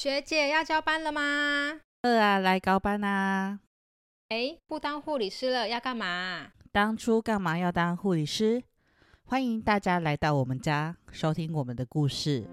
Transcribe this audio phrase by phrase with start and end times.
[0.00, 1.20] 学姐要交班了吗？
[2.00, 3.60] 二啊，来高班啊！
[4.30, 6.52] 哎，不当护理师了，要干嘛？
[6.72, 8.62] 当初干嘛要当护理师？
[9.26, 12.46] 欢迎大家来到我们家，收听我们的故事。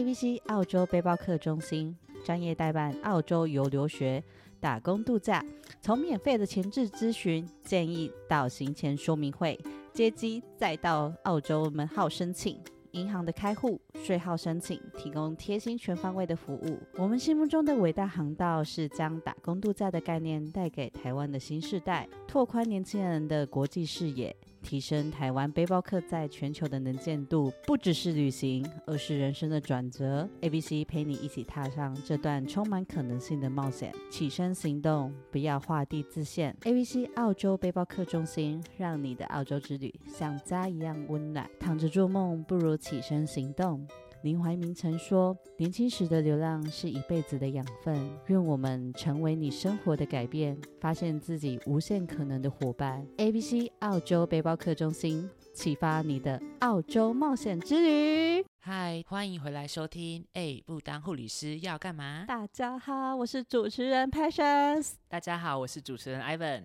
[0.00, 4.24] ABC 澳洲背包客中心专业代办澳洲游留学、
[4.58, 5.44] 打工度假，
[5.82, 9.60] 从免费的前置咨询建议到行前说明会，
[9.92, 12.58] 接机再到澳洲门号申请、
[12.92, 16.78] 银行的开户、税号申请，提供贴心全方位的服务。
[16.96, 24.34] 我们心目中的伟大航道是将打工度假的概念带给台湾的新世代，拓宽年轻人的国际视野。
[24.62, 30.28] 提升台湾背包客在全球的能见度，不只是旅行，而是人生的转折。
[30.40, 36.56] A B C 陪你一起踏上这段充满可能性的冒险，起身行动，不要画地自限。
[36.64, 41.48] A B C 澳洲背包客中心，让你的澳洲之旅像家一样温暖。
[41.58, 43.86] 躺着做梦，不如起身行动。
[44.22, 53.06] 林怀民曾说：“年轻时的流浪是一辈子的养分。”愿我们成为你生活的改变，发现自己无限可能的伙伴。
[53.16, 55.30] A B C 澳洲背包客中心，
[55.60, 58.42] 启发你的澳洲冒险之旅。
[58.60, 60.24] 嗨，欢迎回来收听。
[60.32, 62.24] 哎，不当护理师要干嘛？
[62.26, 64.92] 大家好，我是主持人 Patience。
[65.06, 66.62] 大家好，我是主持人 Ivan。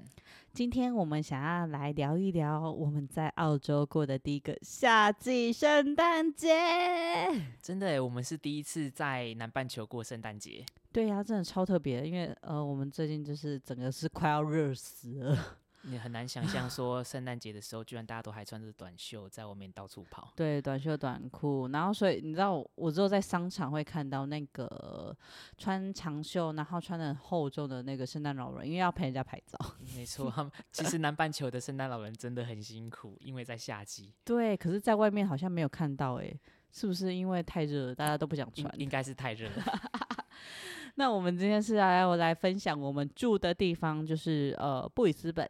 [0.53, 6.55] 今天我们想要来聊一聊我们在澳洲过的第一个夏季圣诞节。
[7.61, 10.65] 真的，我们是第一次在南半球过圣诞节。
[10.93, 15.57] 对呀，真的超特别，因为呃，我们最近就是整个是快要热死了。
[15.87, 20.33] 你很难想象，说圣诞节的时候，居然大家都还穿着短袖在外面到处跑。
[20.35, 25.15] 对，短袖短裤，然后所以你知道，我只有在商场会看到那个
[25.57, 29.57] 穿长袖，然后穿的厚重的那个圣诞老人，因为要陪人家拍照。
[29.95, 34.11] 没错，他们其实南半球的圣诞老人真的很辛苦，因为在夏季。
[34.23, 36.33] 对，可是在外面好像没有看到，哎，
[36.71, 38.73] 是不是因为太热，大家都不想穿？
[38.79, 39.63] 应该是太热了。
[40.97, 45.47] 那我们今天是来我来分享我们住的地方，就是呃布里斯本。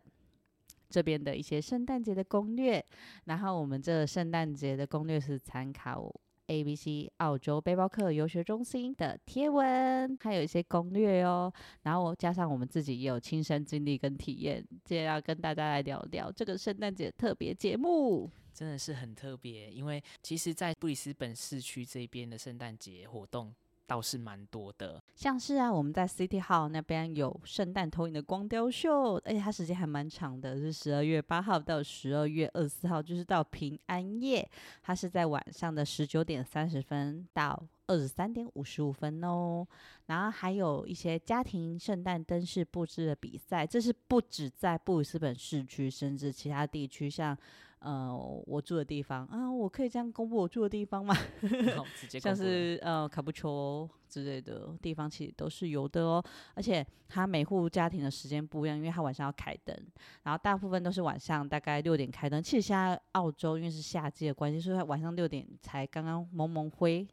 [0.96, 2.82] 这边的一些圣诞节的攻略，
[3.26, 6.10] 然后我们这圣诞节的攻略是参考
[6.48, 11.52] A B C 澳洲背包客游学中心的贴文，还有一些攻略哦。
[11.82, 19.70] 然后加上我们自己也有亲身经历跟体验，今天要跟大家来聊聊这个圣诞节特别节目，真的是很特别。
[19.70, 23.54] 因为其实，在布里斯本市区这边的圣诞节活动。
[23.88, 34.50] 倒是蛮多的，像是啊，我们在 City Hall 那边有圣诞投影的光雕秀，而且它时间还蛮长的，是十二月八号到十二月二十四号，就是到平安夜，
[34.82, 39.66] 它是在晚上的十九点三十分到二十三点五十五分哦。
[40.08, 47.38] 然后还有一些家庭圣诞灯饰布置的比赛，这是不止在布里斯本市区，甚至其他地区，像。
[47.80, 51.16] 呃，我住的地方啊，我可以这样公布我住的地方吗？
[52.20, 56.24] 像是呃卡布丘之类的地方，其实都是有的哦。
[56.56, 59.78] 而且它每户家庭的时间不一样，因为它晚上要开灯，
[60.24, 62.42] 然后大部分都是晚上大概六点开灯。
[62.42, 67.08] 其实现在澳洲因为是夏季的关系，所以它晚上六点才刚刚蒙蒙灰。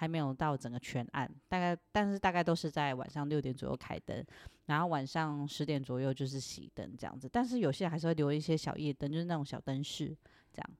[0.00, 4.24] 还没有到整个全暗，大概但是大概都是在晚上六点左右开灯，
[4.64, 7.28] 然后晚上十点左右就是熄灯这样子。
[7.30, 10.16] 但是有些还是会留一些小夜灯，就是那种小灯饰
[10.54, 10.70] 这样。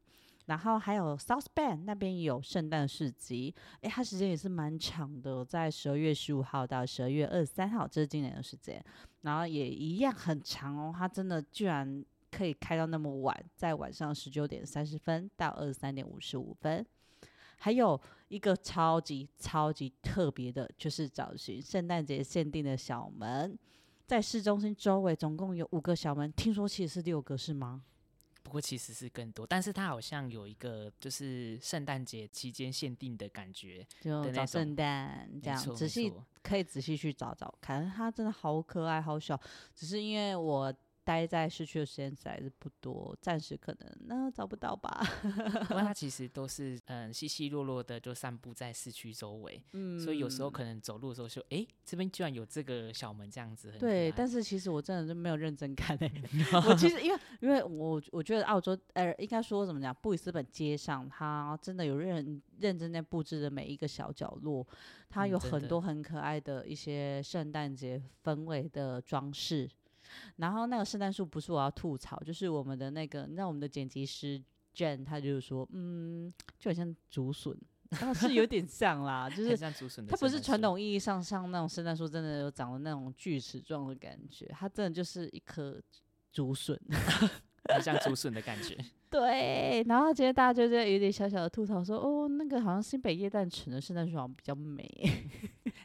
[0.47, 8.83] 然后还有 South Bend 那边有圣诞市集，诶，它时间也是蛮长的，在十二月十五号到十二月二十三号，这是今年的时间。
[9.21, 16.85] 然后也一样很长哦，它真的居然可以开到那么晚，在晚上十九点三十分到二十三点五十五分。
[17.59, 18.01] 还有
[18.31, 23.59] 一个超级超级特别的，就是找寻圣诞节限定的小门，
[24.07, 27.83] 在市中心周围总共有五个小门，听说其实是六个，是吗？
[28.45, 36.13] 不过其实是更多，但是它好像有一个就是圣诞节期间限定的感觉，就找圣诞这样，仔细
[36.43, 39.39] 可以仔细去找找看，它真的好可爱，好小，
[39.75, 40.73] 只是因为我。
[41.11, 45.05] 待在市区的时间实在是不多，暂时可能那找不到吧。
[45.71, 53.73] 因为它其实都是嗯稀稀落落的，就散布在市区周围，嗯，所以有时候可能走路的时候说，哎，这边居然有这个小门这样子。
[53.81, 56.13] 对，但是其实我真的是没有认真看诶。
[56.69, 64.65] 我其实因为因为我我觉得澳洲呃应该说怎么讲，布里斯本街上它真的有认认真在布置的每一个小角落，
[65.09, 69.69] 它有很多很可爱的一些圣诞节氛围的装饰。
[70.37, 74.43] 然后那个圣诞树不是我要吐槽，就是我们的那个，那我们的剪辑师
[74.75, 77.57] Jen，他就是说，嗯，就很像竹笋，
[77.91, 85.81] 但是有点像啦，就 是很像竹笋的它不是传统意义上像那种圣诞树真的有长的那种锯齿状的感觉，它真的就是一颗
[86.33, 86.79] 竹笋。
[87.73, 88.77] 很像竹笋的感觉。
[89.11, 94.89] 对，然后今天大家就在有点小小的吐槽说，哦，那个好像新北夜诞城的圣诞树好像比较美。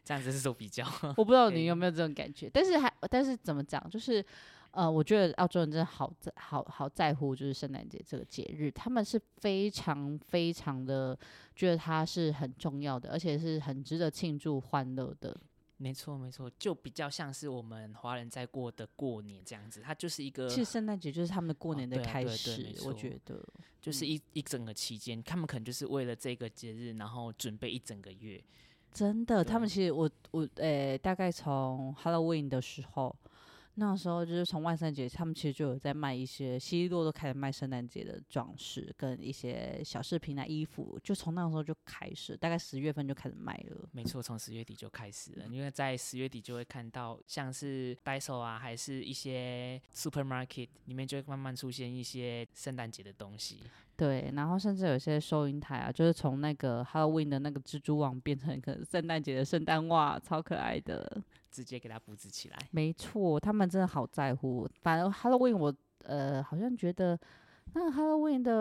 [0.06, 0.88] 这样子是做比较。
[1.18, 4.24] 我不知道你有没有这种感觉，但是还但是怎么讲，就是
[4.72, 11.18] 呃，我觉得澳洲人真的好在好好在乎就是圣诞节这个节日，他们是非常非常的
[11.56, 15.36] 觉得它是很重要的，而且是很值得庆祝欢乐的。
[15.78, 23.44] 没错没错，就比较像是我们华人在过的过年这样子，它就是一个其实圣诞节就是他们过哦年的开始，我觉得。
[23.82, 28.44] 就是一一整个期间，他们可能就是为了这个节日，然后准备一整个月。
[28.96, 33.14] 真的，他们其实我我诶、大概从 Halloween 的时候，
[33.74, 43.86] 那时候就是从万圣节，他们其实就有在卖一些，西利洛都开始卖圣诞节的装饰跟一些小饰品啊、衣服，就从那个时候就开始，大概十月份就开始卖了。
[43.92, 53.60] 没错，从十月底就开始了，因为在十月底就会看到像是 Daiso 啊，还是一些 supermarket 里面就会慢慢出现一些圣诞节的东西。
[53.98, 61.22] 对，然后甚至有些收银台啊，就是从那个 Halloween 的那个蜘蛛网变成可能 圣诞节的圣诞袜，超可爱的。
[61.52, 62.60] 直接给它布置起来。
[62.72, 64.68] 没错，他们真的好在乎。
[64.82, 67.18] 反正 Halloween 我呃好像觉得
[67.74, 68.52] 那个 Halloween 的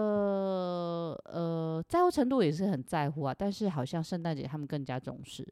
[1.24, 5.44] 呃在乎程度也是很在乎啊，但是好像圣诞节他们更加重视，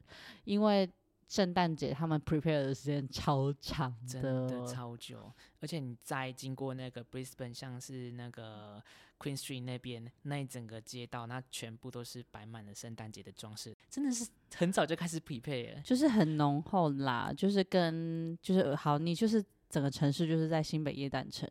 [0.44, 0.88] 因为
[1.32, 8.84] 圣诞节他们 prepare 的时间超长真的超久，而且你在经过那个 Brisbane，像是那个
[9.18, 15.80] Queen Street 那边那一整个街道，那全部都是摆满了圣诞节的装饰，真的是很早就开始匹配了。
[15.80, 21.48] 就是很浓厚啦，就是跟就是好，你就是整个城市就是在新北耶诞城，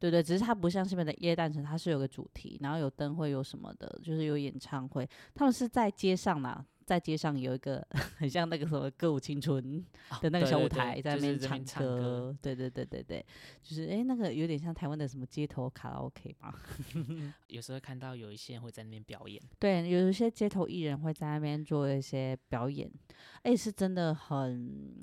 [0.00, 6.66] 对对，只是它不像新北的耶诞城，它是有个主题，然后有灯会有什么的，就是有演唱会，他们是在街上啦。
[6.86, 7.86] 在街上有一个
[8.18, 13.24] 很像那个什么歌舞青春哦的那个小舞台，在那边唱歌歌，对对对对对，
[13.62, 16.54] 就是诶，那个有点像台湾的什么街头卡拉 OK 吧？
[17.48, 22.90] 有时候看到有一些人会在那边表演，对，有一些街头艺人会在那边做一些表演，
[23.42, 25.00] 哎，是真的很，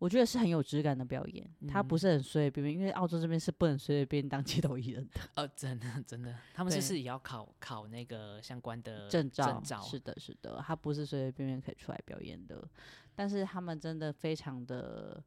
[0.00, 1.48] 我觉得是很有质感的表演。
[1.68, 9.52] 他不嗯是很随随便便，因为澳洲这边是不能随随便当街头艺人的哦，真的真的，他 们对就是也要考考那个相关的证照。
[9.52, 12.66] 证照，是的，是的，他不是随随便便可以出来表演的。
[13.14, 15.22] 但是他们真的非常的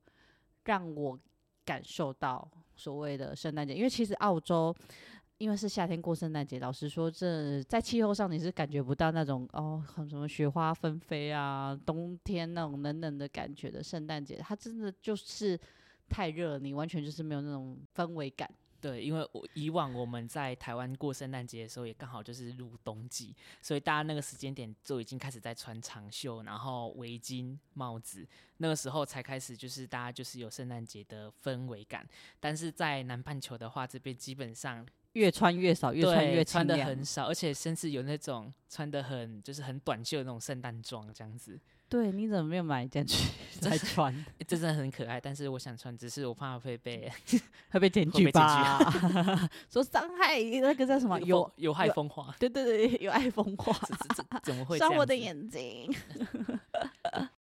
[0.66, 1.18] 让我
[1.64, 4.75] 感受到所谓的圣诞节，因为其实澳洲。
[5.44, 15.60] 因为是夏天过圣诞节，老实说，这在气候上你是感觉不到那种哦，很什么雪花纷飞啊，冬天那种冷冷的感觉的圣诞节，它真的就是
[16.07, 18.50] 太热，你完全就是没有那种氛围感。
[18.80, 28.25] 对，因为我以往我们在台湾过圣诞节的时候，也刚好就是入冬季，所以大家那个时间点就已经开始在穿长袖，然后围巾、帽子，
[28.57, 32.07] 那个时候才开始就是大家就是有圣诞节的氛围感。
[32.39, 44.13] 但是在南半球的话，这边基本上越穿越少，越穿越穿的很少，而且甚至有那种穿的很就是很短袖的那种圣诞装这样子，对，你怎么没有买一件去再穿？
[44.48, 45.21] 这真的很可爱。
[45.21, 47.12] 但是我想穿，只是我怕会被
[47.69, 48.80] 会被检举吧？
[49.69, 51.19] 说伤害那个叫什么？
[51.21, 53.71] 有有害有风化，对对对，有害风化，
[54.41, 55.93] 怎么会这伤我的眼睛。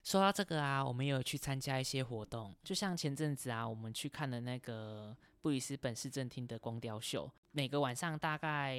[0.04, 8.78] 说到这个啊，我们也有去参加一些活动，就像前阵子啊，我们去看了那个布里斯本市政厅的光雕秀，每个晚上大概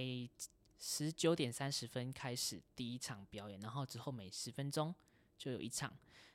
[0.78, 4.94] 十九点三十分开始第一场表演，然后之后每十分钟
[5.36, 5.92] 就有一场，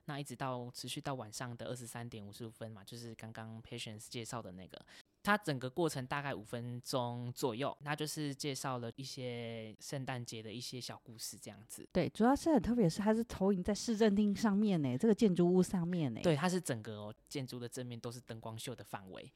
[0.06, 4.84] 那一直到持续到晚上的二十三点五十五分嘛，就是刚刚 Patience 介绍的那个。
[5.22, 11.88] 它整个过程大概五分钟左右，那就是介绍了一些圣诞节的一些小故事，这样子。
[11.92, 16.20] 对，主要是很特别，是它是投影在市政厅上面呢，这个建筑物上面呢。
[16.20, 19.32] 对，它是整个、哦、建筑的正面都是灯光秀的范围。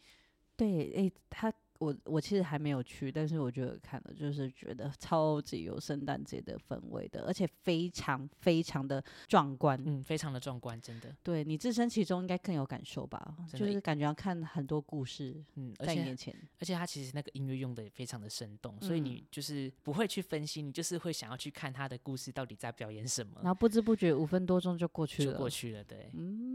[0.56, 9.80] 对，诶，它我我其实还没有去，但是我觉得看了就是觉得超级有圣诞节的氛围的，而且非常非常的壮观。
[9.84, 11.14] 嗯，非常的壮观，真的。
[11.22, 13.36] 对你置身其中应该更有感受吧？
[13.52, 16.34] 就是感觉要看很多故事嗯，在你眼前。
[16.58, 25.84] 而且它其实那个音乐用的也非常的生动，所以你嗯就是不会去分析，你就是会想要去看他的故事到底在表演什么然，后不知不觉五分多钟就过去了，就过去了。
[25.84, 26.45] 对，嗯，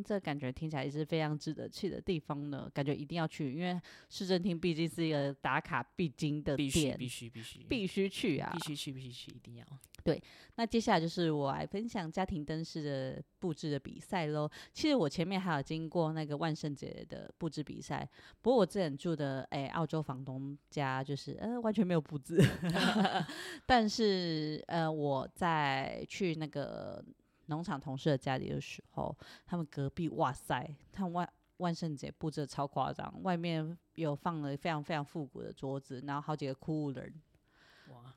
[0.00, 7.30] 嗯，这感觉听起来也是非常值得去的地方呢，感觉一定要去，因为市政厅毕竟是一个打卡必经的必须必须
[7.68, 9.66] 必须去啊，必须去必须去，一定要。
[10.02, 10.18] 对
[10.54, 14.48] 那接下来就是我来分享家庭灯饰的布置的比赛喽。
[14.72, 18.08] 其实我前面还有经过那个万圣节的布置比赛，
[18.40, 22.42] 不过我之前住的诶、澳洲房东家就是呃完全没有布置，
[23.66, 27.04] 但是呃我在去那个
[27.50, 29.14] 农场同事的家里的时候，
[29.44, 37.12] 他们隔壁哇塞，他们万万圣节布置的超夸张，外面有放了非常非常复古的桌子，然后好几个酷人。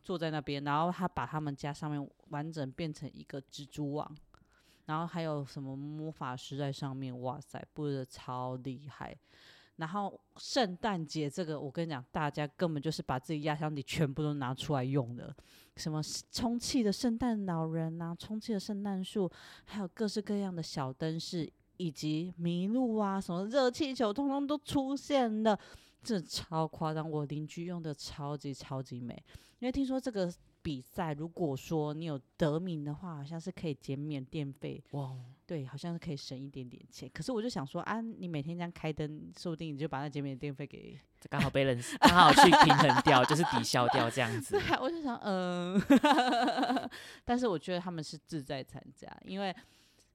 [0.04, 4.16] 坐在那边，然后他把他们家上面完整变成一个蜘蛛网，
[4.86, 9.18] 然后还有什么魔法师在上面，哇塞，布置的超厉害。
[9.78, 15.36] 然后圣诞节这个，我跟你讲，大家根本就是把自己压箱底全部都拿出来用的，
[15.76, 16.02] 什么
[16.32, 19.30] 充气的圣诞老人啊，充气的圣诞树，
[19.66, 25.60] 还有各式各样的小灯饰，以及麋鹿啊，什么热气球，通通都出现了。
[26.04, 29.14] 这超夸张，我邻居用的超级超级美。
[29.60, 30.32] 因为听说这个
[30.64, 35.14] 比赛，如果说你有得名的话，好像是可以减免电费，哇，
[35.46, 37.08] 对，好像是可以省一点点钱。
[37.14, 40.98] 可是我就想说啊，你每天这样开灯，说不定你就把那减免电费给……
[41.30, 44.74] 刚好被人 刚好去平衡掉，就是抵消掉这样子 对。
[44.74, 45.80] 啊，我就想，嗯，
[47.24, 49.54] 但是我觉得他们是志在参加，因为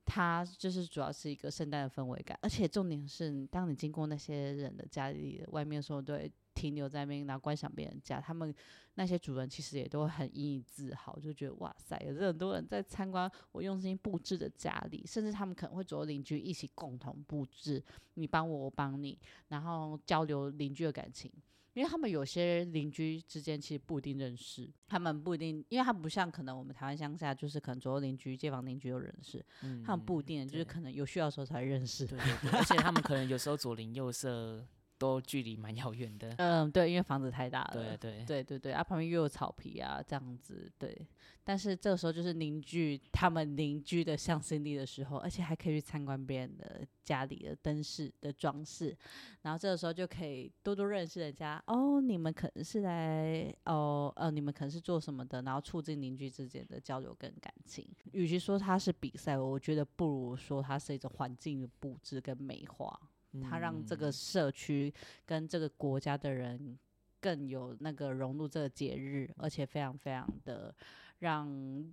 [0.05, 6.31] 它就是主要是一个圣诞的氛围感，而且重点是，当你经过那些人的家里外面的时候，对。
[6.59, 8.53] 停留在那边，然后观赏别人家，他们
[8.95, 17.83] 那些主人其实也都很引以自豪，就觉得哇塞，有这很多人在参观我用心布置的家里，甚至他们可能会走邻居一起共同布置，
[18.15, 19.17] 你帮我，我帮你，
[19.49, 21.31] 然后交流邻居的感情。
[21.75, 32.05] 因为他们有些邻居之间其实不一定认识，他们不一定，因为他不像可能我们台湾乡下，就是可能左右邻居、街坊邻居都认识，嗯他们不一定，就是可能有需要的时候才认识。
[32.05, 34.67] 对对对，而且他们可能有时候左邻右舍
[34.99, 36.35] 都距离蛮遥远的。
[36.39, 37.71] 嗯，对，因为房子太大了。
[37.73, 41.07] 对对对对对，啊，旁边又有草皮啊，这样子，对。
[41.45, 48.95] 但是这个时候就是凝聚他们邻居的向心力的时候，而且还可以去参观别人的家里的灯饰的装饰，
[49.41, 51.63] 然后这个时候就可以多多认识人家。
[51.67, 57.89] 哦，你们可能是来哦呃，你们可能是做什么的，然后促进邻居之间的交流跟感情。
[58.13, 63.01] 与其说它是比赛，我觉得不如说它是一种环境的布置跟美化。
[63.43, 64.93] 它让这个嗯社区
[65.25, 66.79] 跟这个国家的人
[67.21, 70.75] 更有那个融入这个节日，而且非常非常的
[71.19, 71.47] 让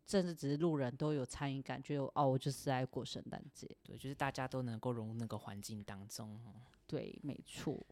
[0.06, 3.68] 甚至只是路人都有参与感，觉得哦，我就是在过圣诞节。
[3.84, 6.62] 对，就是大家都能够融入那个环境当中哦。
[6.86, 7.84] 对，没错。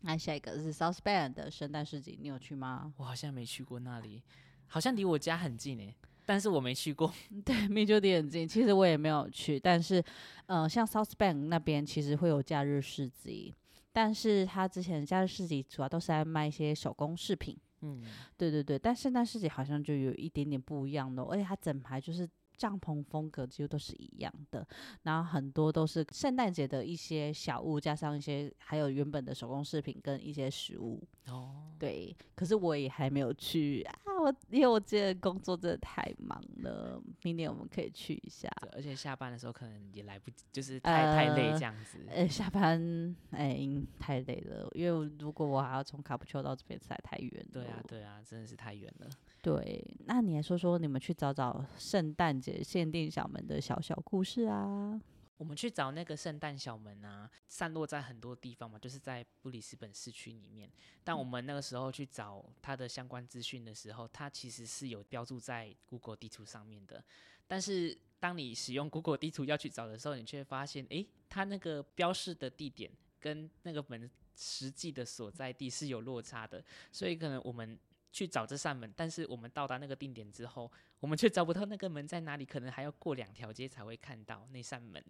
[0.00, 2.92] 那下一个是 South Bend 的圣诞市集，你有去吗？
[2.96, 4.22] 我好像没去过那里，
[4.66, 5.94] 好像离我家很近诶，
[6.30, 7.12] 但是我没去过。
[7.44, 8.46] 对，密就离很近。
[8.46, 10.00] 其实我也没有去，但是，
[10.46, 13.52] 呃，像 South Bank 那边其实会有假日市集，
[13.92, 17.58] 但是他之前的假日市集主要都是在卖一些手工饰品。
[17.80, 18.04] 嗯，
[18.36, 24.64] 对对对，但圣诞市集好像就有一点点不一样的哦、而且它整排就是帐篷风格几乎都是一样的，
[25.02, 31.02] 然后很多都是圣诞节的一些小物，加上一些还有原本的手工饰品跟一些食物。
[31.26, 38.48] 哦，对，可是我也还没有去啊，我因为我今天工作真的太忙了，明年我们可以去一下。
[38.60, 41.98] 对，而且下班的时候可能也来不及，就是太、太累呃这样子。
[42.08, 43.58] 呃，下班哎、
[43.98, 47.46] 太累了，因为如果我还要从卡布丘到这边，实在太远了。
[47.52, 49.08] 对啊，对啊，真的是太远了。
[49.42, 55.00] 对，那你来说说你们去找找圣诞节限定小门的小小故事啊？
[55.40, 60.70] 我们去找那个圣诞小门啊，散落在很多地方嘛，就是在布里斯本市区里面。
[61.02, 67.02] 但我们那个时候去找它的相关资讯的时候，它其实是有标注在 Google 地图上面的。
[67.46, 77.78] 但是当你使用 Google 地图要去找的时候，你却发现，诶，它那个标示的地点跟那个门实际的所在地是有落差的，所以可能我们
[78.12, 85.02] 去找这扇门，但是我们到达那个定点之后，我们却找不到那个门在哪里，可能还要过两条街才会看到那扇门。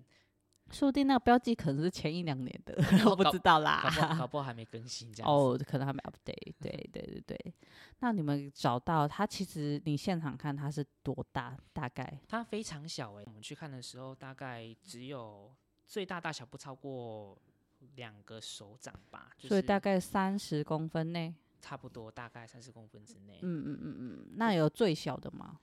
[0.70, 2.76] 说不定那个标记可能是前一两年的，
[3.10, 4.26] 我不知道搞不好搞啦。
[4.28, 5.34] 不好还没更新这样子。
[5.34, 6.54] 哦，可能还没 update。
[6.60, 7.54] 对对对对，
[7.98, 11.56] 那你们找到它，其实你现场看它是多大？
[11.72, 15.52] 大概它非常小诶、我们去看的时候大概只有
[15.88, 17.36] 最大大小不超过
[17.96, 21.34] 两个手掌吧，就是所以大概三十公分内。
[21.60, 23.38] 差不多大概三十公分之内。
[23.42, 25.58] 嗯嗯嗯嗯，那有最小的吗？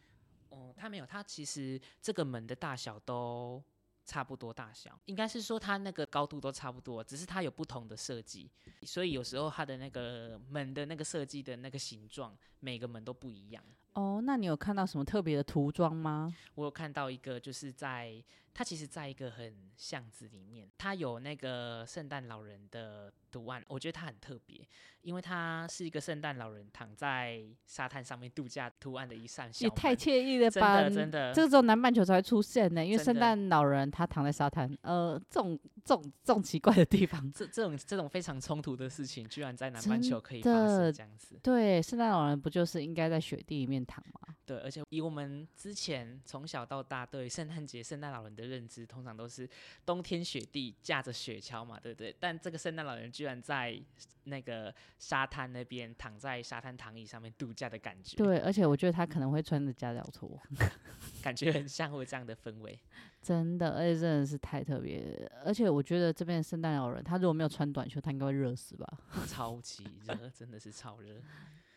[0.49, 3.61] 哦，它没有，它其实这个门的大小都
[4.05, 8.49] 差不多大小，应该是说它那个高度都差不多，只是它有不同的设计，
[8.83, 13.63] 所以有时候它的那个门的那个设计的那个形状每个门都不一样。
[13.93, 16.33] 哦，那你有看到什么特别的涂装吗？
[16.55, 18.23] 我有看到一个，就是在
[18.57, 24.67] 它其实在一个很巷子里面，它有那个圣诞老人的图案，我觉得它很特别，
[25.03, 30.81] 因为它是一个圣诞老人躺在沙滩上面度假图案的一扇小门，也太惬意了真吧！
[30.81, 41.39] 的真的这个只有南半球才会出现呢，因为圣诞老人他躺在沙滩，呃，这种这种这种奇怪的地方，这这种这种非常冲突的事情，居然在南半球可以发生这样子。
[41.43, 44.33] 对，圣诞老人不就是应该在雪地里面躺吗？
[44.47, 49.47] 对，而且以我们之前从小到大对圣诞节、圣诞老人的认知，通常都是
[49.85, 52.15] 冬天雪地架着雪橇嘛，对不对？
[52.19, 53.79] 但这个圣诞老人居然在
[54.23, 60.39] 那个沙滩那边躺在沙滩躺椅上面度假的感觉，对，而且我觉得他可能会穿着夹脚拖，
[61.23, 62.77] 感觉很像会有这样的氛围。
[63.21, 65.29] 真的，而且真的是太特别。
[65.43, 68.87] 而且我觉得这边的圣诞老人，他如果没有穿短袖，他应该会热死吧？
[69.27, 71.21] 超级热，真的是超热。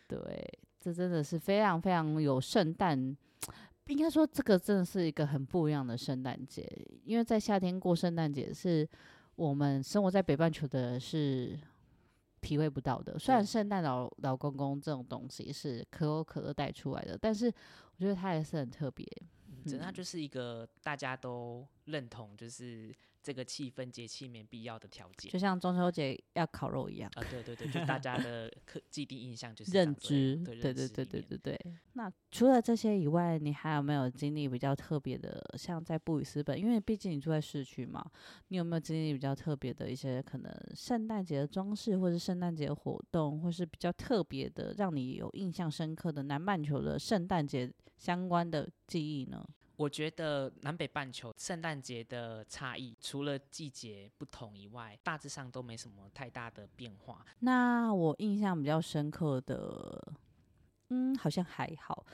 [0.07, 3.17] 对，这真的是非常非常有圣诞。
[3.91, 6.67] 应该说，这个真的是一个很不一样的圣诞节，
[7.05, 8.89] 因为在夏天过圣诞节是
[9.35, 11.59] 我们生活在北半球的人是
[12.41, 13.19] 体会不到的。
[13.19, 19.07] 虽然对圣诞老老公公这种东西是可口可乐带出来的，但是我觉得它也是很特别。
[19.49, 25.39] 嗯，真的它嗯就是一个大家都认同，就是这个气氛节气里面必要的条件就。
[25.39, 27.11] 像中秋节要烤肉一样。
[27.15, 31.61] 啊，对对对，就大家的 刻既定印象就是认知，对认对对对对对对。
[31.95, 35.45] 那除了这些以外，你还有没有经历比较特别的？
[35.57, 38.05] 像在布里斯本，因为毕竟你住在市区嘛，
[38.49, 49.45] 你有没有经历比较特别的一些可能圣诞节的装饰，或是圣诞节的活动，或是比较特别的让你有印象深刻的南半球的圣诞节相关的记忆呢？
[49.81, 57.25] 我觉得南北半球圣诞节的差异，除了季节不同以外，大致上都没什么太大的变化。
[57.39, 60.13] 那我印象比较深刻的，
[60.91, 62.05] 嗯，好像还好，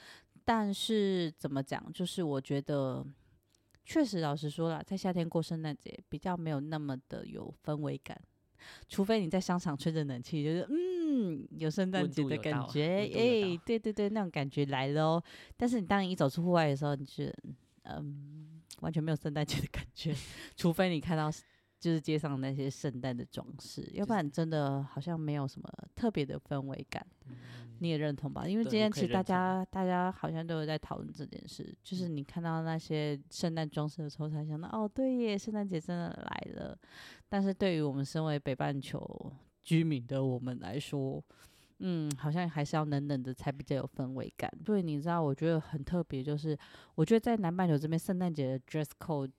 [0.45, 3.05] 但是怎么讲，就是我觉得
[3.85, 8.17] 确实，老实说啦，在夏天过圣诞节比较没有那么的有氛围感，
[8.89, 15.23] 除非你在商场吹着冷气，就是嗯，有圣诞节的感觉，哎、到对对对，那种感觉来了哦。
[15.57, 17.35] 但是你当你一走出户外的时候，你是
[17.83, 20.15] 嗯，完全没有圣诞节的感觉，
[20.57, 21.31] 除非你看到
[21.79, 27.07] 就是街上那些圣诞的装饰，要不然真的好像没有什么特别的氛围感。
[27.79, 28.47] 你也认同吧？
[28.47, 36.79] 因为今天其实大家大家好像都有在讨论这件事，就是你看到那些圣诞装饰的时候，才想到哦，对耶，圣诞节真的来了。
[37.29, 41.23] 但是对于我们身为北半球居民的我们来说，
[41.81, 44.51] 嗯，好像还是要冷冷的才比较有氛围感。
[44.65, 46.57] 所以你知道，我觉得很特别，就是
[46.95, 49.31] 我觉得在南半球这边，圣诞节的 dress code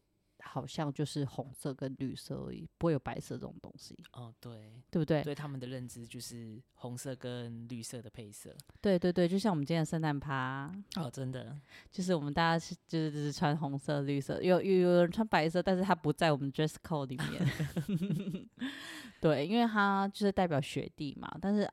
[0.47, 5.21] 好像就是红色跟绿色而已，不会有白色这种东西，哦，对，对不对？
[5.23, 8.55] 对他们的认知就是红色跟绿色的配色。
[8.81, 11.55] 对对对，就像我们今天的圣诞趴，哦，真的，
[11.91, 18.49] 就是我们大家是就是只是穿红色、绿色，有有有人穿白色，但是他不在我们 dress code 里面。
[19.19, 21.27] 对，因为它就是代表雪地嘛。
[21.41, 21.67] 但是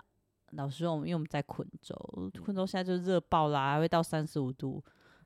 [0.52, 1.94] 老实说，我们因为我们在昆州，
[2.42, 4.82] 昆州现在就热爆啦，还会到三十五度，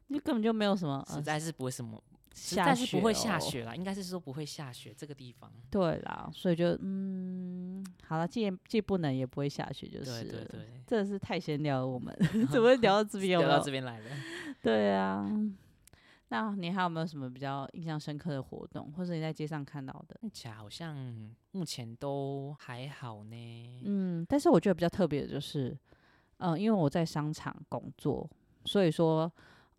[0.08, 2.02] 你根本就没有什么、呃实在是不会什么，
[2.34, 5.52] 实下在是不会下雪啦，应该是说不会下雪这个地方。
[5.70, 12.14] 对啦，所以就嗯，好了，既然既不能也不会下雪，就是了对对对，真的是太闲聊了，我们
[12.50, 13.38] 怎么会聊到这边？
[13.40, 14.04] 聊到这边来了。
[14.62, 15.28] 对啊，
[16.28, 20.16] 那你还有没有什么比较印象深刻的活动，或者你在街上看到的？
[20.20, 23.80] 看起好像目前都还好呢。
[23.84, 25.76] 嗯，但是我觉得比较特别的就是，
[26.38, 28.28] 嗯、因为我在商场工作，
[28.64, 29.32] 所以说，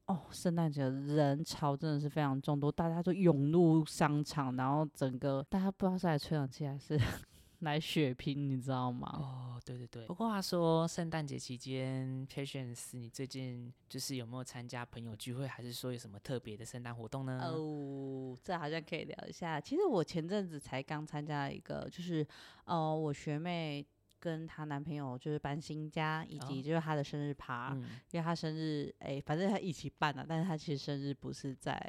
[0.10, 7.00] 哦，圣诞节人潮真的是非常众多，大家都涌入商场，然后整个大家不知道是来吹冷气还是
[7.60, 9.08] 来血拼，你知道吗？
[9.14, 10.08] 哦，对对对。
[10.08, 17.40] 不过话说，圣诞节期间，Patience，你最近就是有没有参加朋友聚会，还是说有什么特别的圣诞活动呢？
[17.44, 19.62] 哦，这好像可以聊一下。
[19.62, 22.26] 其实我前阵子才刚参加一个，就是
[22.66, 23.86] 呃，我学妹
[24.20, 31.82] 跟她男朋友就是搬新家，以及哦就是她的生日趴，嗯，因为她生日，哎、反正她一起办了、但是她其实生日不是在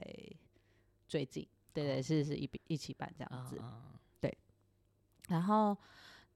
[1.09, 3.59] 最近，对对，哦是是一一起办这样子。
[3.59, 3.87] 啊啊
[5.29, 5.77] 然后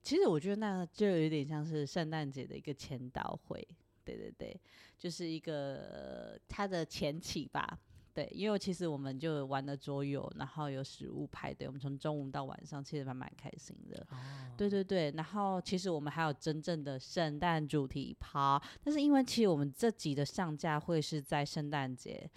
[0.02, 3.66] 其实我觉得那就有点像是圣诞节的一个签到会，
[4.04, 4.60] 对对对，
[4.96, 7.76] 就是一个它的前期吧。
[8.14, 14.06] 对，因为其实我们就玩了桌游，然后有食物派对，我们从中午到晚上，其实还蛮开心的。
[14.10, 14.16] 哦，
[14.56, 22.30] 对对对，然后其实我们还有真正的圣诞主题趴，但是因为其实我们这集的上架会是在圣诞节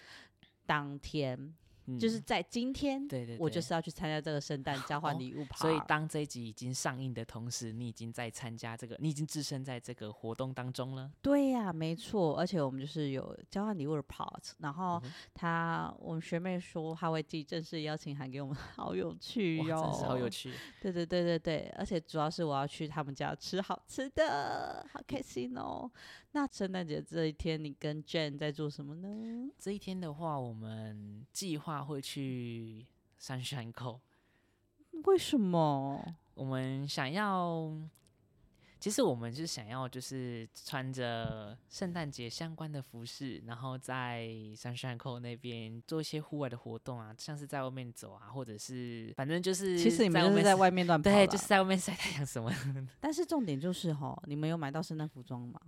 [0.65, 1.53] 当天，
[1.99, 5.57] 就是在今天，对对，我就是要去参加这个圣诞交换哦礼物趴。
[5.59, 11.09] 所以当这一集已经上映的同时，你已经在参加这个，你已经置身在这个活动当中了。
[11.21, 15.01] 对呀、没错，而且我们就是有交换礼物的 part，然后
[15.33, 20.51] 他、我们学妹说她会寄正式邀请函给我们，好有趣哇，哟、真是好有趣。
[20.81, 25.89] 对对对对对，而且主要是我要去他们家吃好吃的，好开心哦。
[26.37, 29.49] 那圣诞节这一天，你跟 Jane 在做什么呢？
[29.57, 32.85] 这一天的话，我们计划会去
[33.17, 33.99] 山山口。
[35.05, 35.99] 为什么？
[36.35, 37.73] 我们想要，
[38.79, 52.87] 其实我们是想要，就是穿着圣诞节相关的服饰，然后在山山口那边做一些户外的活动啊，像是在外面走啊，或者是反正就是其实你们就是在在外面乱跑，对，就是在外面晒太阳什么的。
[53.01, 55.59] 但是重点就是哈，你们有买到圣诞服装吗？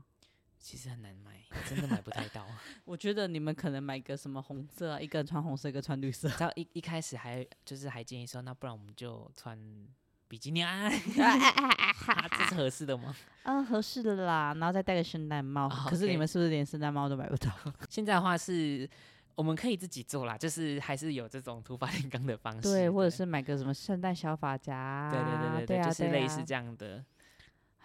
[0.60, 2.46] 其实很难买，真的买不太到。
[2.86, 6.30] 我觉得你们可能买个什么红色啊，一个人穿红色，一个穿绿色。
[6.38, 9.58] 到一一开始还就是还建议说，那不然我们就穿
[10.28, 13.16] 比基尼 啊，这是合适的吗？
[13.44, 15.68] 嗯，合适的啦，然后再戴个圣诞帽。
[15.68, 17.50] 哦可是你们是不是连圣诞帽都买不到？
[17.90, 18.88] 现在的话是，
[19.36, 25.20] 我们可以自己做啦，就是还是有这种土法炼钢的方式，对，或者是买个什么圣诞小发夹对。
[25.22, 27.04] 对对对对啊，就是类似这样的。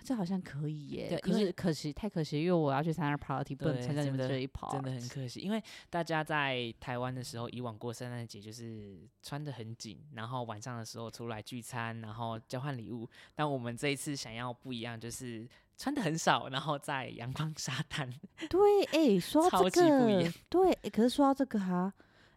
[0.05, 1.09] 这好像可以耶。
[1.09, 4.71] 对可是可惜太可惜，因为我要去参加 party，不能对参加你们这一跑。
[4.71, 13.09] 真的很可惜，因为大家在台湾的时候，以往过圣诞节就是穿的很紧，然后晚上的时候出来聚餐，然后交换礼物。
[13.35, 18.09] 但我们这一次想要不一样，就是穿的很少，然后在阳光沙滩。
[18.51, 21.93] 对，哎、说到超这个对、诶可是说到这个哈，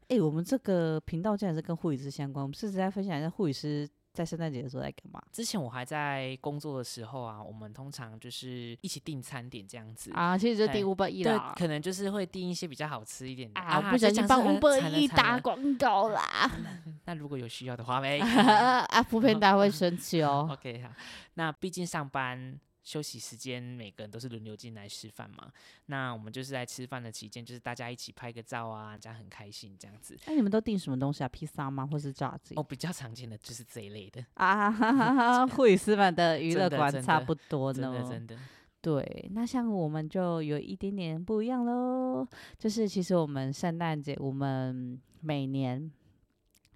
[0.08, 10.12] 哎、我们这个频道竟然是跟护理师相关，我们是不是在分享一下护理师在圣诞节的时候在干嘛之前我还在工作的时候啊，我们通常就是一起订餐点这样子。
[10.16, 10.36] 啊？
[10.36, 11.54] 其实就哎第五百亿对啦，。
[11.56, 15.54] 可能就是会订一些比较好吃一点的啊，不小心帮五百亿打过。
[15.54, 16.52] 广告啦！
[17.06, 20.50] 那如果有需要的话，没 啊，福片大会生气哦。
[20.52, 20.92] OK 哈。
[21.36, 25.52] 那毕竟上班休息时间，每个人都是轮流进来吃饭嘛。
[25.88, 30.18] 那我们就是在吃饭的期间，就是大家一起拍个照啊，这样很开心这样子。
[30.26, 31.28] 那你们都订什么东西啊？
[31.28, 31.86] 披萨吗？
[31.86, 32.64] 或是炸鸡哦，？
[32.64, 38.10] 比较常见的就是这一类的，啊，哈哈哈护理师们的娱乐馆差不多真的呢。
[38.10, 38.38] 真的。
[38.80, 42.26] 对，那像我们就有一点点不一样喽，
[42.58, 45.92] 就是其实我们圣诞节，我们每年。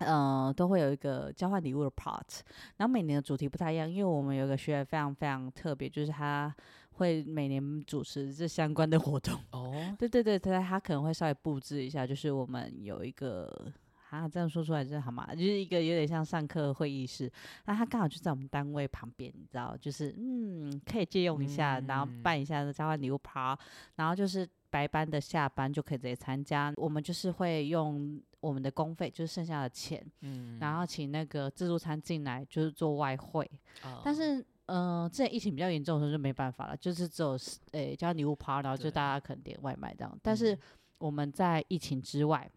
[0.06, 2.40] 呃，都会有一个交换礼物的 part，
[2.78, 6.54] 然后每年的主题不太一样，因为我们有一个学员非常非常特别，就是他
[6.94, 9.40] 会每年主持这相关的活动。
[9.52, 13.72] 哦，对对对，他他可能会稍微布置一下，就是我们有一个
[14.10, 17.32] 啊，这样说出来真的好嘛，就是一个有点像上课会议室，
[17.66, 22.22] 那他刚好就在我们单位旁边，你知道，就是嗯，可以借用一下，然后嗯。
[22.22, 23.58] 办一下交换礼物 part，，
[23.96, 30.60] 然后就是白班的下班就可以直接参加，我们就是会用我们的公费，就是剩下的钱，嗯。
[30.60, 33.50] 然后请那个自助餐进来，就是做外汇，
[33.84, 34.02] 哦。
[34.04, 40.20] 但是，呃，之前疫情比较严重的时候就没办法了，就是只有是诶交换礼物趴，然后就大家可能点外卖这样。
[40.22, 40.60] 但是嗯。
[40.98, 42.48] 我们在疫情之外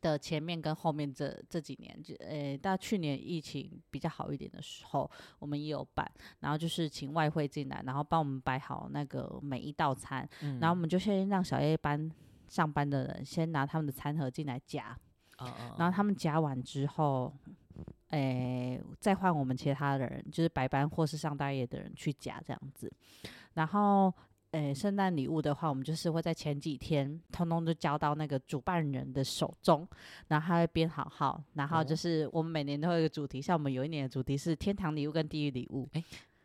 [0.00, 6.04] 的前面跟后面这这几年，就诶，到去年疫情比较好一点的时候，我们也有办，
[6.40, 10.58] 然后就是请外汇进来，然后帮我们摆好那个每一道餐，嗯。
[10.58, 12.10] 然后我们就先让小 A 班
[12.54, 14.96] 上班的人先拿他们的餐盒进来夹，
[15.38, 17.34] 哦哦然后他们夹完之后，
[18.10, 22.88] 诶、再换我们其他的人，就是白班或是上大夜的人去夹这样子。
[23.54, 24.14] 然后，
[24.52, 29.84] 诶、圣诞礼物的话，我们就是会在前几天通通都交到那个主办人的手中，
[30.28, 31.96] 然后他会编好号，然后就哦。
[31.96, 35.88] 是我们每年都会有一个主题，像我们有一年的主题是天堂礼物跟地狱礼物。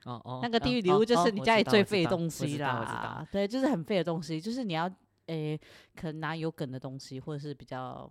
[0.06, 4.90] 哦哦，那个地狱嗯礼物就哦是你家里最废的东西啦，对，就是很废的东西，就是你要
[5.30, 5.60] 诶、
[5.96, 8.10] 可能拿有梗的东西，或者是比较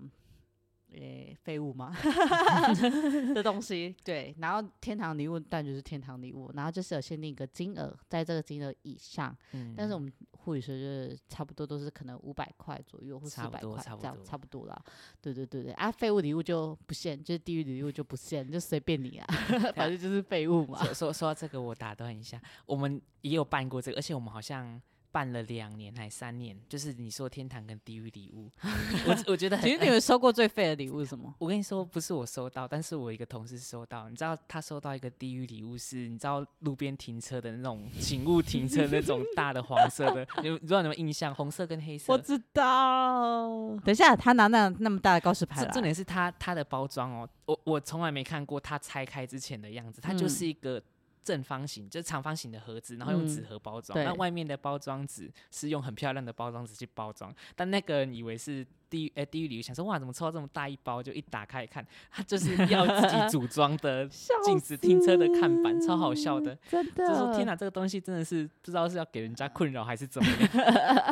[0.93, 1.95] 诶、废物嘛
[3.35, 4.35] 的东西，对。
[4.39, 14.83] 然后天堂礼物当然就是天堂礼物，然后就是有限定一个金额，在这个金额以上，嗯但是我们护理师就是差不多都是可能五百块左右或四百块这样差不多差不多啦。
[15.21, 19.27] 对对对对啊，废物礼物就不限，就是地狱礼物就不限，就随便你啊，
[19.77, 20.83] 反正就是废物嘛。
[20.85, 28.51] 说说说到这个，我打断一下，我们也有办过这个，而且我们好像办了两年还三年，就是你说天堂跟地狱礼物，
[29.07, 31.35] 我我觉得很其实你们收过最废的礼物是什么？
[31.39, 34.09] 我跟你说，不是我收到，但是我一个同事收到。
[34.09, 41.35] 你知道他收到一个地狱礼物是，你知道路边停车的那种请勿停车那种大的黄色的，你你知道你们印象？
[41.35, 42.13] 红色跟黑色。
[42.13, 43.77] 我知道。
[43.85, 50.83] 等一下，他拿那那么大的告示牌，重重点是他他的包装哦，我我从来没看过他拆开之前的样子，它就嗯是一个
[51.23, 53.99] 正方形，就是长方形的盒子，然后用纸嗯盒包装。
[53.99, 61.03] 那对外面的包装纸是用很漂亮的包装纸去包装，但那个人以为是地狱，哎、地狱礼物，想说哇，怎么抽到这么大一包？
[61.03, 66.57] 就一打开一看，它就是要自己组装的 笑禁止停车的看板，超好笑的。
[66.69, 67.07] 真的。
[67.07, 70.49] 就说天哪，这个东西真的是不知道是要给人家困扰还是怎么样，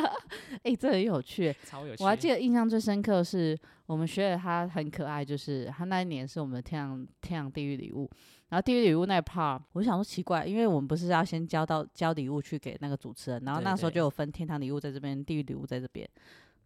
[0.63, 1.55] 哎、这很有趣。
[1.65, 2.03] 超有趣。
[2.03, 8.09] 我还记得印象最深刻的是我们学的他很可爱，就是他那一年是我们的天堂天堂地狱礼物。
[8.49, 16.09] 然后地狱礼物那一 part，我就想说奇怪，因为我们不是要先交到交礼物去给那个主持人，然后那时候就有分天堂礼物在这边，地狱礼物在这边，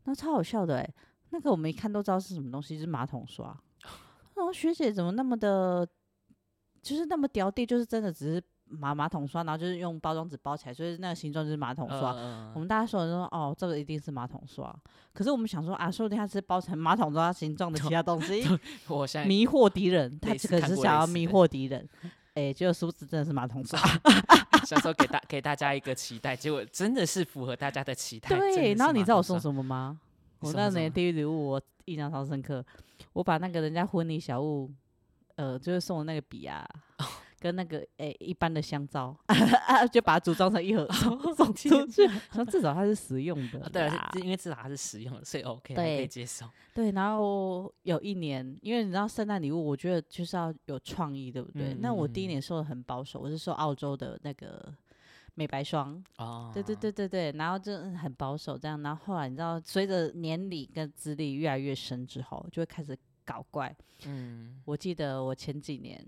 [0.04, 0.94] 那超好笑的哎、
[1.32, 3.48] 那个我们一看都知道是什么东西，是马桶刷。
[4.36, 5.88] 然后学姐怎么那么的，
[6.82, 12.14] 就是那么屌地，就是真的只是马马桶刷，然后就是用包装纸包起来，所以那个形状就是马桶刷。
[12.14, 14.74] 嗯我们大家所有人都说哦，这个一定是马桶刷。
[15.14, 18.44] 可是我们想说啊，说不定它是包成马桶刷形状的其他东西，
[18.88, 20.18] 我现在迷惑敌人。
[20.20, 21.88] 他类似看这个是想要迷惑敌人。
[22.34, 23.78] 哎、结果殊不知真的是马桶刷。
[24.66, 28.30] 想说给大给大家一个期待，结果真的是符合大家的期待。
[28.30, 29.38] 对，然后你知道我送？
[29.38, 30.00] 什么吗？
[30.40, 32.64] 我那年送了什么地狱礼物我印象超深刻，
[33.12, 34.72] 我把那个人家婚礼小物，
[35.36, 36.66] 呃，就是送的那个笔啊。
[37.42, 39.18] 哦跟那个诶、一般的香皂，
[39.92, 46.46] 就把它组装成一盒送 送出去，然后至少它是实用的啊对啊，因为至少它是实用的，所以 OK 还可以接受。
[46.74, 51.74] 对，然后有一年，因为你知道圣诞礼物，我觉得就是要有创意，对不对？
[51.74, 54.72] 嗯那我第一嗯年收的很保守，我是收澳洲的那个
[55.34, 63.76] 美白霜，哦，对对对对对，然后就嗯很保守这样，然后后来你知道，随着年龄跟资历越来越深之后，就会开始搞怪。
[64.06, 66.06] 嗯我记得我前几年。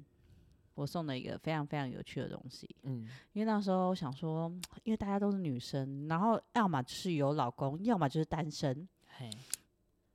[0.76, 4.52] 我送了一个非常非常有趣的东西，嗯，因为那时候想说，
[4.84, 9.30] 因为大家都是女生，然后要么就是有老公，要么就是单身，嘿，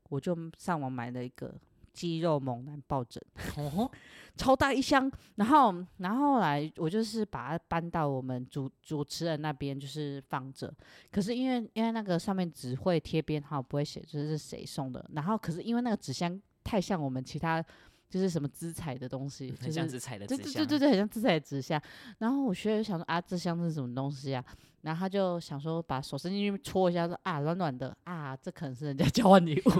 [0.09, 1.55] 我就上网买了一个
[1.93, 3.23] 肌肉猛男抱枕，
[3.57, 3.91] 哦，
[4.37, 5.11] 超大一箱。
[5.37, 10.73] 然后，然后后来我就是把它搬到我们主主持人那边，就是放着。
[11.11, 15.05] 可是因为因为那个上面只会贴编号，不会写这是谁送的。
[15.13, 17.65] 然后，可是因为那个纸箱太像我们其他
[18.09, 21.81] 就是什么资彩的东西，就是很像紫彩的对纸箱，对对对对，很像自彩的纸箱。
[22.19, 24.45] 然后我学姐就想说啊，这箱是什么东西啊？
[24.83, 29.71] 然后他就想说把手伸进去戳一下，说啊软软的啊，这可能是人家 交换礼物。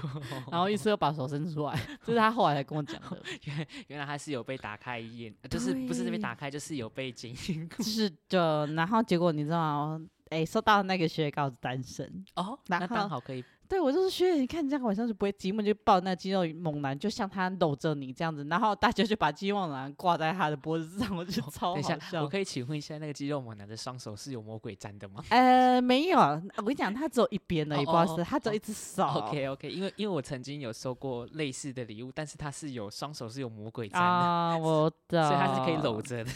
[0.51, 3.23] 然后一次 又把手伸出来，这是他后来才跟我讲的。
[3.45, 7.69] 原原来它是有被打开一眼，呃就是不是被对打开，就是有被检验。
[7.81, 9.59] 是的，然后结果你知道
[9.97, 10.07] 吗？
[10.31, 22.29] 哎，收到那个学姐告诉单身，哦，那刚好可以，对我就是学姐，你看你这样晚上就不会寂寞，就抱那肌肉猛男，就像他搂着你这样子，然后大家就把肌肉猛男挂在他的脖子上，我就超等一下，好笑我。
[22.29, 29.05] 可以请问一下，那个肌肉猛男的双手是有魔鬼粘的吗呃，没有，我跟你讲，他只有一边而已，哦不好意思，哦他只有一只手。
[29.05, 35.99] ？OK OK，因为因为我曾经有收过类似的礼物，但是他是有双手是有魔鬼粘的，啊，我的， 所以他是可以搂。
[35.99, 36.31] 着的。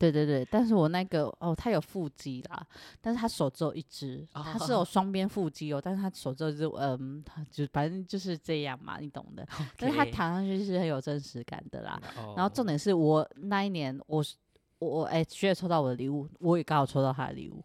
[0.00, 2.66] 对对对，但是我那个哦，他有腹肌啦，
[3.02, 9.46] 但是他手只有一只，他是有哦双边腹肌哦，但是他手只有只，嗯，他就反正就是这样嘛，你懂的。
[9.76, 12.00] 但是他躺上去是很有真实感的啦。
[12.16, 14.36] 哦然后重点是我那一年我是
[14.80, 17.62] 我我哎，学姐抽到我的礼物，我也刚好抽到她的礼物。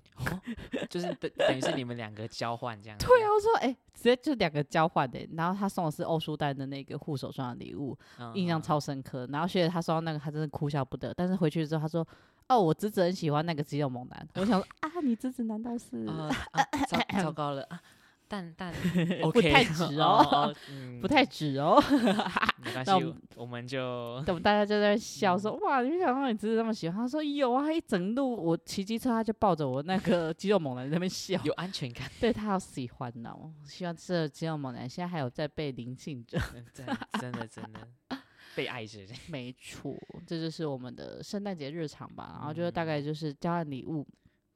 [0.90, 2.98] 就是等等于是你们两个交换这样。
[3.00, 7.98] 对啊，，我说哎，直接就两个交换的，然后他送的是欧舒丹的那个护手霜的礼物，
[8.34, 9.28] 印象嗯超深刻。
[9.32, 11.14] 然后学姐她收到那个，她真的哭笑不得。
[11.14, 12.06] 但是回去之后，她说
[12.50, 17.82] ：“哦，我侄子很喜欢那个肌肉猛男。”我想说啊，你侄子难道是、呃啊糟 糟糕了啊！
[18.28, 18.74] 但但
[19.22, 20.54] 不 OK 太直哦
[21.02, 21.82] 不太直哦？
[22.64, 31.40] 没关那我系，我们就等大家就在笑说：“哇，没想到你侄子那么喜欢？”他说：“有啊，一整路我骑机车，他就抱着我那个肌肉猛男在那边笑。
[31.44, 32.10] 有安全感。
[32.20, 36.40] 对他好喜欢哦，希望这肌肉猛男现在还有在被灵性着。
[36.56, 36.86] 嗯真
[37.20, 38.18] 真的真的
[38.56, 39.00] 被爱着。
[39.28, 42.36] 没错，这就是我们的圣诞节日常吧。
[42.40, 44.06] 然后就是大概就是交换礼物，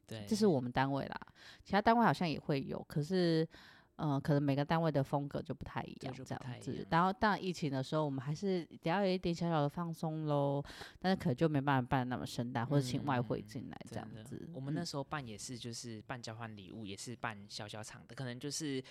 [0.09, 1.19] 对，这是我们单位啦，
[1.63, 3.47] 其他单位好像也会有，可是，
[3.95, 6.87] 呃，可能每个单位的风格就不太一样，这样子。
[6.89, 10.63] 然后，当然疫情的时候，我们还是得要有一点小小的放松喽，
[10.99, 14.49] 但是可能就没办法办那么盛大，或者请外汇嗯进来这样子。
[14.53, 18.81] 我们嗯那时候办也是，就是办交换礼物，也是办小小场的，可能就是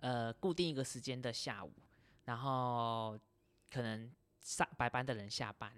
[0.00, 1.70] 呃固定一个时间的下午，
[2.24, 3.18] 然后
[3.70, 4.10] 可能
[4.40, 5.70] 上白班的人下班，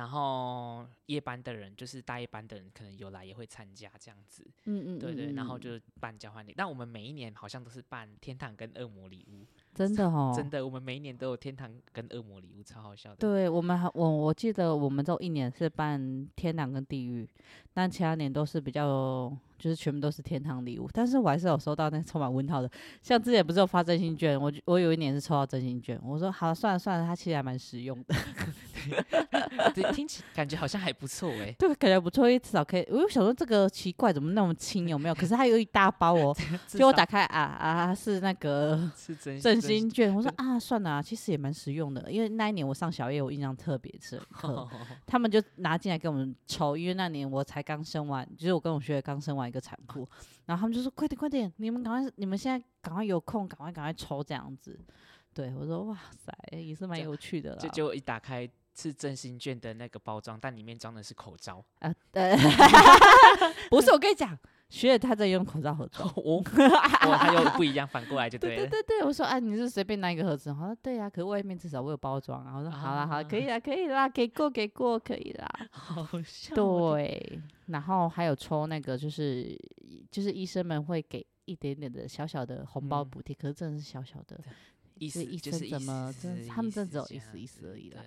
[0.00, 13.16] 然后夜班的人就是大夜班的人可能有来也会参加这样子，嗯嗯，对对，嗯然后嗯就办交换礼，但我们每一年好像都是办天堂跟恶魔礼物，真的哦，真的，我们每一年都有天堂跟恶魔礼物，超好笑的。
[13.16, 17.28] 对我们还我我记得我们这一年是办天堂跟地狱，
[17.74, 22.70] 但其他年都是比较就是全部都是天堂礼物，但是我还是有收到那充满问号的，
[23.02, 28.14] 像之前不是有发真心券，我我有一年是抽到真心券，我说好算了算了，它其实还蛮实用的，
[29.74, 31.54] 对，听起感觉好像还不错哎。
[31.58, 32.86] 对，感觉不错，因为至少可以。
[32.90, 35.14] 我又想说这个奇怪，怎么那么轻，有没有？
[35.14, 36.36] 可是它有一大包哦。
[36.66, 40.14] 结果打开啊啊，是那个 是真振兴券。
[40.14, 42.10] 我说啊，算了，啊其实也蛮实用的。
[42.10, 44.68] 因为那一年我上小夜，我印象特别深刻。
[45.06, 50.08] 他们就拿进来给我们抽，因为那年我才刚生完，就是我跟我学姐刚生完一个产妇，
[50.46, 54.78] 然后他们就说快点快点，你们赶快，你们现在赶快有空，赶快赶快抽这样子。
[55.32, 57.58] 对我说哇塞，也是蛮有趣的啦。
[57.60, 58.48] 就就一打开
[58.80, 61.92] 是振兴券的那个包装，但里面装的是口罩啊。
[62.10, 62.34] 对，
[63.68, 64.36] 不是我跟你讲，
[64.70, 68.66] 学姐她在用口罩盒装，我我还有不一样，反过来就对了。
[68.66, 70.50] 对对对，我说啊，你是随便拿一个盒子？
[70.50, 72.56] 我说对呀，可是外面至少我有包装啊。
[72.56, 75.46] 我说好啦好，可以啦可以啦，给过给过可以啦。
[75.70, 76.54] 好笑。
[76.54, 79.54] 对，然后还有抽那个，就是
[80.10, 84.40] 就是医生们会给一点点的小小的红包补贴，可是真的是小小的。
[85.00, 88.04] 意思就是怎么，真他们真只有意思意思而已了。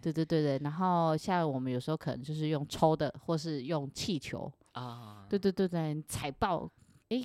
[0.00, 5.24] 对对对对，然后像我们有时候可能就是用抽的，或是用气球啊。
[5.30, 6.68] 对对对对，彩爆，
[7.10, 7.22] 哎，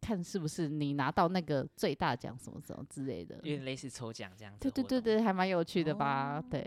[0.00, 4.58] 看是不是你拿到那个最大奖什么什么之类的，有点类似抽奖这样子。
[4.68, 6.42] 对对对对，还蛮有趣的吧？
[6.50, 6.66] 对。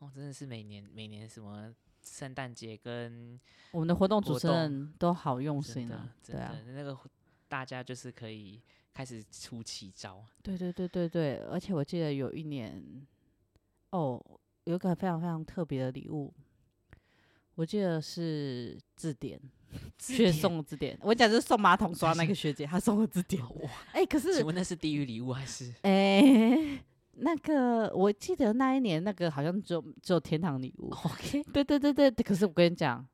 [0.00, 3.38] 哦，真的是每年每年什么圣诞节跟
[3.70, 6.12] 我们的活动主持人都好用心啊。
[6.26, 6.98] 对啊，那个
[7.46, 8.60] 大家就是可以。
[8.92, 12.82] 开始出奇招，对对对对对，而且我记得有一年，
[13.90, 14.20] 哦，
[14.64, 16.32] 有一个非常非常特别的礼物，
[17.54, 19.40] 我记得是字典，
[19.98, 20.98] 学送字典。
[21.02, 23.42] 我讲是送马桶刷那个学姐，她送我字典。
[23.62, 25.72] 哇，哎，可是请问那是地狱礼物还是？
[25.82, 26.78] 哎，
[27.12, 30.90] 那个我记得那一年那个好像只有只有天堂礼物。
[31.04, 33.06] OK，对对对对，可是我跟你讲。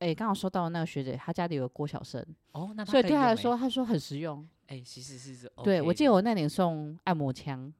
[0.00, 4.48] 哎，刚好说到那个学姐，她家里有郭小生哦，那所以对她来说，她说很实用。
[4.70, 7.72] 哎，其实是是，对我记得我那年送按摩枪，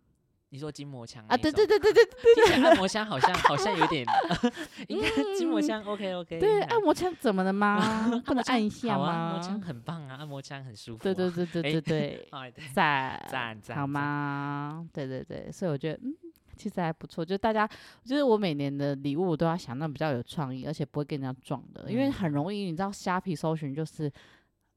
[0.48, 1.36] 你说筋膜枪啊？
[1.36, 4.04] 对对对对对对，按摩枪好像 好像有点，
[4.88, 6.40] 应该筋膜枪 OK OK。
[6.40, 8.10] 对，按摩枪怎么了吗？
[8.26, 9.06] 不能按一 下吗？
[9.06, 11.04] 按摩枪很棒啊，按摩枪很舒服。
[11.04, 12.28] 对对对对对对，
[12.74, 14.84] 赞赞赞，好吗？
[14.92, 16.12] 对对对，所以我觉得嗯。
[16.56, 17.66] 其实还不错，就大家，
[18.04, 24.12] 就是我每年的礼物都要想那比较有创意，而且不会跟人家撞的，因为很容易，你知道虾皮搜寻就是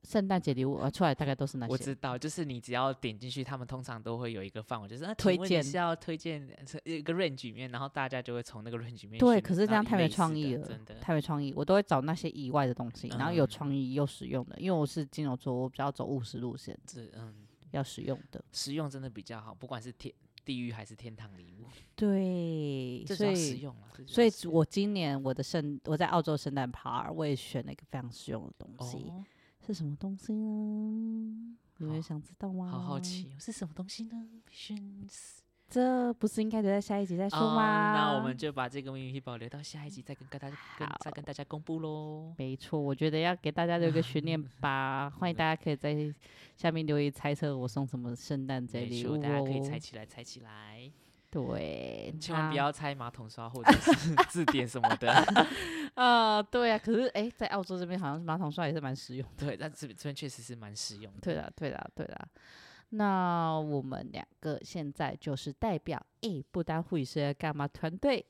[0.03, 1.71] 圣诞节礼物，出来大概都是那些。
[1.71, 6.47] 我知道，就是你只要点进去，他们通常都会有一个范围，就是推荐是要推荐
[6.83, 9.19] 一个 range 里面，然后大家就会从那个 range 里面。
[9.19, 11.53] 对，可是这样太没创意了，真的太没创意。
[11.55, 17.33] 我都会找那些以外的东西，然后有创意又实用的，因为我是金牛座，我比较走务实路线，是嗯，
[17.71, 20.13] 要实用的，实用真的比较好，不管是天。
[20.45, 21.63] 地狱还是天堂礼物？
[21.95, 23.73] 对，所以实用
[24.05, 29.09] 所以我今年我的圣我在澳洲圣诞趴，我也选了一个非常实用的东西，
[29.65, 31.57] 是什么东西呢？
[31.79, 32.69] 你们想知道吗？
[32.69, 34.27] 好好奇，是什么东西呢？
[35.69, 37.93] 这不是应该留在下一集再说吗？
[37.95, 40.47] 那我们就把这个秘密保留到下一集再跟大家
[40.77, 42.31] 跟再跟大家公布喽。
[42.37, 45.09] 没错，我觉得要给大家留个悬念吧。
[45.17, 46.13] 欢迎大家可以在
[46.55, 50.91] 下面留言猜测我送什么圣诞节礼物，大家可以猜起来，猜起来。
[51.33, 55.11] 对，千万不要拆马桶刷或者是字典什么的。
[55.95, 59.27] 啊，对啊，可是哎，在澳洲这边好像是马桶刷也是蛮实用。
[59.35, 61.19] 对，但这这边确实是蛮实用的。
[61.21, 62.27] 对啦，对啦，对啦。
[62.89, 68.23] 那我们两个现在就是代表诶，不丹护士干嘛团队，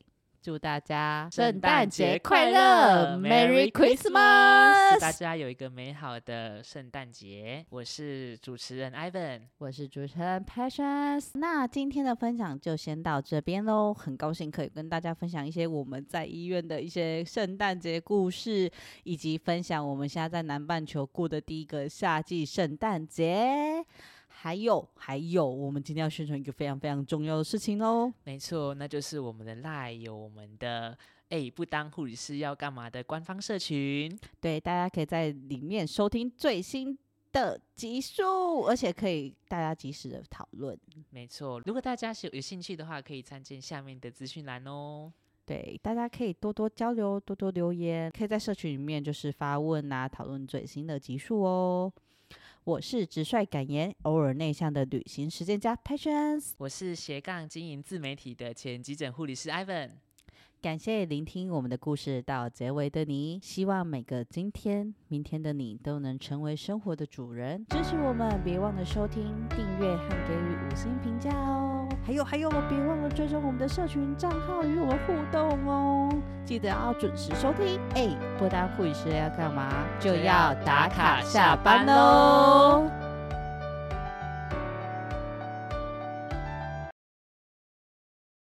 [0.44, 4.94] 祝大家圣诞节快乐，Merry Christmas！
[4.94, 7.66] 祝大家有一个美好的圣诞节。
[7.70, 11.30] 我是主持人 Ivan，我是主持人 Passions。
[11.36, 18.70] 那今天的分享就先到这边喽，很高兴可以跟大家分享一些我们在医院的一些圣诞节故事，
[19.06, 23.82] 以及分享我们现在在南半球过的第一个夏季圣诞节。
[24.44, 28.14] 还有还有，我们今天要宣传一个非常非常重要的事情哦。
[28.26, 30.98] 没错，那就是我们的赖有我们的
[31.30, 34.14] 哎，不当护理师要干嘛的官方社群。
[34.42, 37.00] 对，大家可以在里面收听最新
[37.32, 40.78] 的集数，而且可以大家及时的讨论。
[41.10, 45.10] 没错，如果大家是有兴趣的话，可以参见下面的资讯栏哦。
[45.46, 51.94] 对，大家可以多多交流，多多留言，可以在社群里面就是发问啊，讨论最新的集数哦。
[52.66, 56.52] 我是直率敢言、偶尔内向的旅行实践家 Patience。
[56.58, 59.90] 我是斜杠经营自媒体的前急诊护理师 Ivan。
[60.62, 67.66] 感谢聆听我们的故事到结尾的你，希望每个今天、明天的你都能成为生活的主人。
[67.70, 71.83] 支持我们，别忘了收听、订阅和给予五星评价哦。
[72.06, 76.10] 还有还有，别忘了追踪我们的社群账号与我们互动哦。
[76.46, 77.80] 记得要准时收听。
[77.96, 79.70] 哎，不当护士要干嘛？
[80.00, 83.03] 就要打卡下班喽。